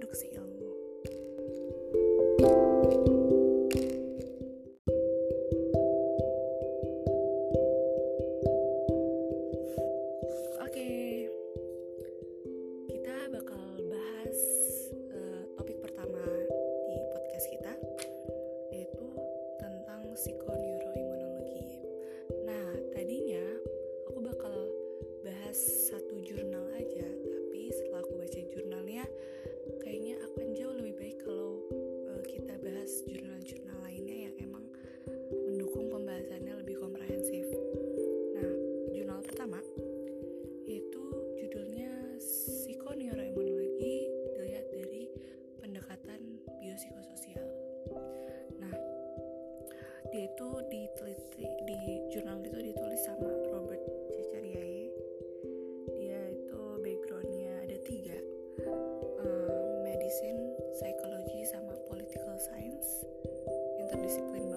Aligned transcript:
produksi 0.00 0.26
ilmu. 0.26 0.69
terdisiplin 63.90 64.49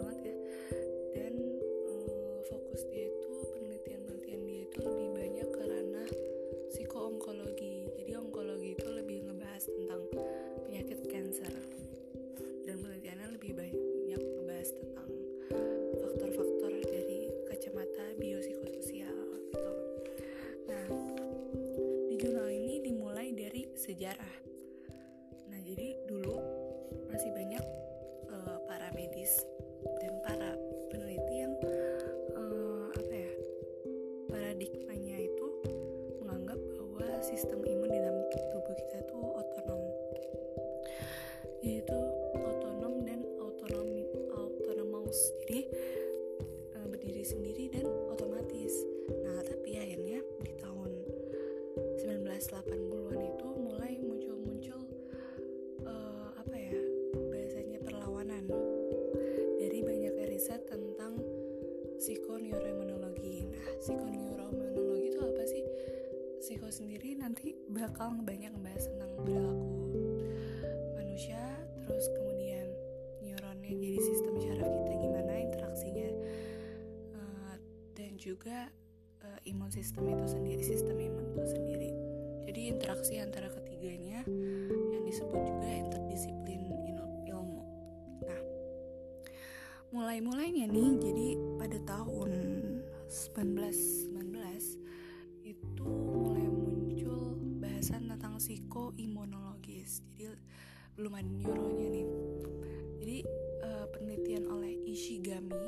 sendiri 66.74 67.14
nanti 67.14 67.54
bakal 67.70 68.18
banyak 68.26 68.50
ngebahas 68.50 68.90
tentang 68.90 69.14
perilaku 69.22 69.70
manusia 70.98 71.38
terus 71.86 72.10
kemudian 72.18 72.66
neuronnya 73.22 73.78
jadi 73.78 74.00
sistem 74.02 74.34
syaraf 74.42 74.66
kita 74.66 74.94
gimana 74.98 75.34
interaksinya 75.38 76.10
uh, 77.14 77.56
dan 77.94 78.18
juga 78.18 78.74
uh, 79.22 79.40
imun 79.46 79.70
sistem 79.70 80.10
itu 80.18 80.26
sendiri 80.26 80.62
sistem 80.66 80.98
imun 80.98 81.38
itu 81.38 81.46
sendiri. 81.54 81.92
Jadi 82.44 82.70
interaksi 82.70 83.18
antara 83.24 83.50
ketiganya 83.50 84.26
yang 84.92 85.04
disebut 85.08 85.42
juga 85.48 85.70
interdisiplin 85.70 86.62
ilmu. 87.30 87.64
Nah 88.26 88.42
mulai 89.94 90.18
mulainya 90.20 90.66
nih 90.66 90.90
jadi 90.98 91.28
pada 91.62 91.78
tahun 91.86 92.32
19 93.08 94.13
jadi 99.84 100.40
belum 100.96 101.14
ada 101.18 101.30
neuronya 101.30 101.88
nih. 101.90 102.08
Jadi 103.04 103.18
uh, 103.64 103.86
penelitian 103.92 104.46
oleh 104.48 104.74
Ishigami 104.88 105.68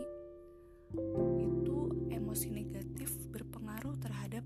itu 1.42 1.78
emosi 2.14 2.48
negatif 2.54 3.12
berpengaruh 3.34 4.00
terhadap 4.00 4.46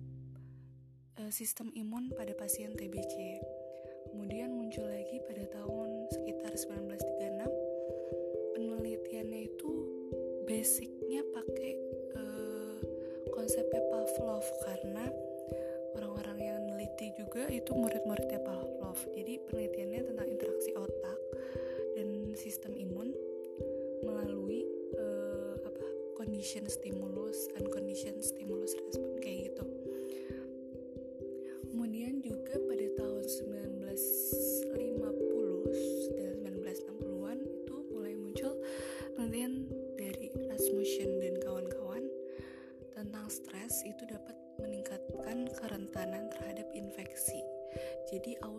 uh, 1.22 1.30
sistem 1.30 1.70
imun 1.78 2.10
pada 2.16 2.34
pasien 2.34 2.74
TBC 2.74 3.44
kemudian 4.10 4.50
muncul 4.50 4.90
lagi 4.90 5.22
pada 5.30 5.46
tahun 5.54 6.10
sekitar 6.10 6.58
1936 6.58 8.58
penelitiannya 8.58 9.42
itu 9.46 9.72
basicnya 10.50 11.22
pakai 11.30 11.72
uh, 12.18 12.82
konsepnya 13.30 13.86
Pavlov 13.94 14.42
karena 14.66 15.14
peneliti 17.00 17.16
juga 17.16 17.48
itu 17.48 17.72
murid-muridnya 17.72 18.44
Pavlov 18.44 19.00
jadi 19.16 19.40
penelitiannya 19.48 20.02
tentang 20.12 20.28
interaksi 20.28 20.76
otak 20.76 21.20
dan 21.96 22.36
sistem 22.36 22.76
imun 22.76 23.16
melalui 24.04 24.68
uh, 25.00 25.56
apa 25.64 25.86
condition 26.20 26.68
stimulus 26.68 27.48
and 27.56 27.72
condition 27.72 28.20
stimulus 28.20 28.76
respon 28.76 29.16
kayak 29.24 29.48
gitu. 29.48 29.64
Kemudian 31.72 32.20
juga 32.20 32.60
dir 48.20 48.36
die 48.36 48.44
Augen. 48.44 48.59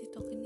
Si 0.00 0.06
sitokin 0.06 0.39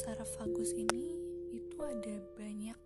saraf 0.00 0.32
vagus 0.40 0.72
ini 0.72 1.12
itu 1.52 1.76
ada 1.84 2.16
banyak 2.40 2.78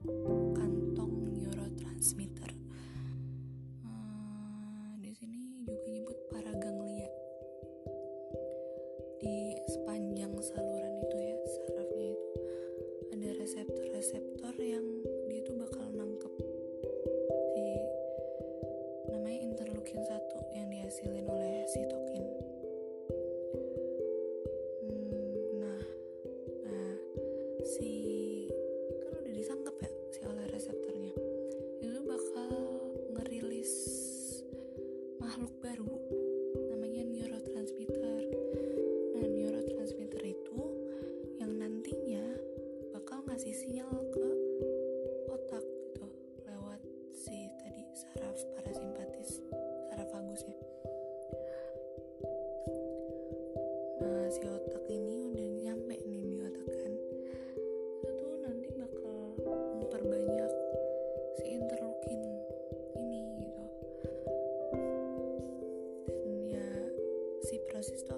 gracias. 67.88 68.13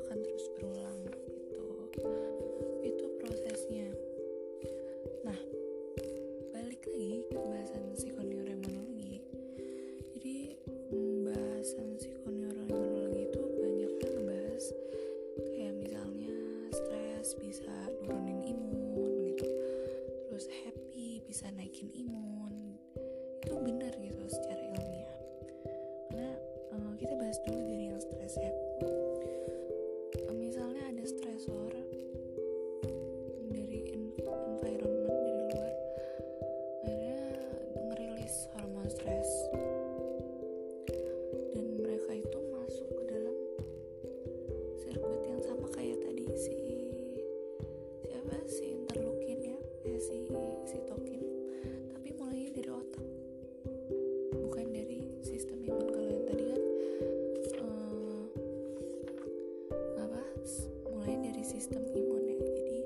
sistem 61.47 61.87
imun 61.95 62.27
ya 62.27 62.39
jadi 62.43 62.79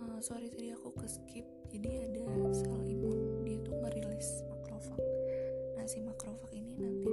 uh, 0.00 0.18
sorry 0.24 0.48
tadi 0.48 0.72
aku 0.72 0.88
ke 0.96 1.04
skip 1.04 1.44
jadi 1.68 2.08
ada 2.08 2.24
sel 2.56 2.80
imun 2.88 3.44
dia 3.44 3.60
tuh 3.60 3.76
merilis 3.76 4.40
makrofag. 4.48 4.96
Nah 5.76 5.84
si 5.84 6.00
makrofag 6.00 6.48
ini 6.56 6.80
nanti 6.80 7.04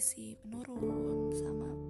nutrisi 0.00 0.32
menurun 0.48 1.28
sama 1.28 1.89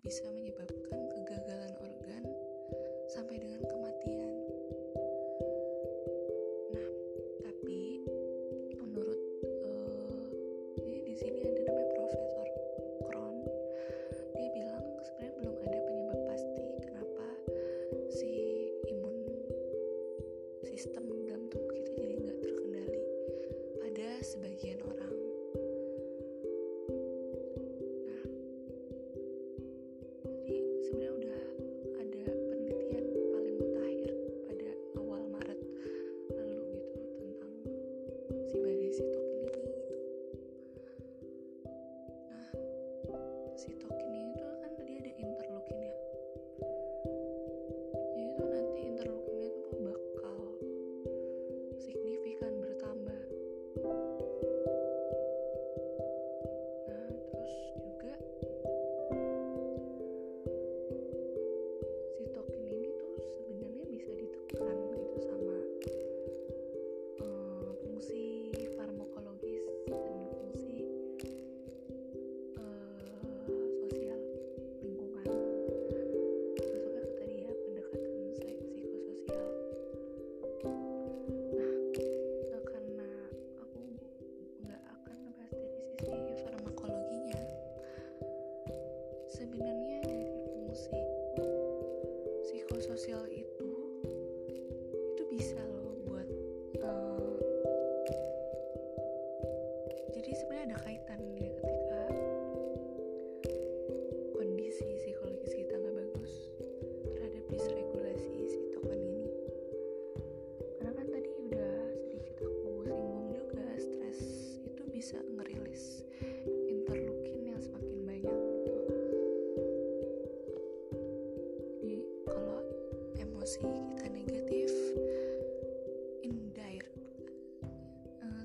bisa 0.00 0.24
menyebabkan 0.32 0.99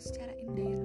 secara 0.05 0.33
indirect 0.37 0.84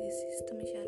desista, 0.00 0.54
me 0.54 0.66
já 0.66 0.83